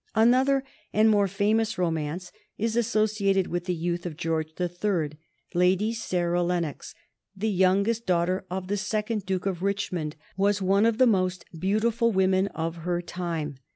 Another 0.15 0.63
and 0.91 1.11
more 1.11 1.27
famous 1.27 1.77
romance 1.77 2.31
is 2.57 2.75
associated 2.75 3.45
with 3.45 3.65
the 3.65 3.75
youth 3.75 4.03
of 4.07 4.17
George 4.17 4.55
the 4.55 4.67
Third. 4.67 5.15
Lady 5.53 5.93
Sarah 5.93 6.41
Lennox, 6.41 6.95
the 7.37 7.47
youngest 7.51 8.07
daughter 8.07 8.43
of 8.49 8.67
the 8.67 8.77
second 8.77 9.27
Duke 9.27 9.45
of 9.45 9.61
Richmond, 9.61 10.15
was 10.35 10.59
one 10.59 10.87
of 10.87 10.97
the 10.97 11.05
most 11.05 11.45
beautiful 11.55 12.11
women 12.11 12.47
of 12.47 12.77
her 12.77 12.99
time. 12.99 13.57